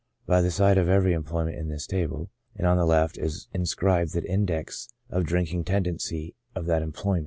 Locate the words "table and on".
1.85-2.77